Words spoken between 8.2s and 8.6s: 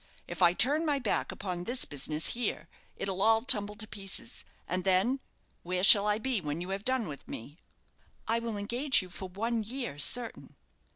"I will